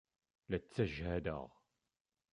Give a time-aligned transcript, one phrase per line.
[0.49, 1.45] La ttajhadeɣ!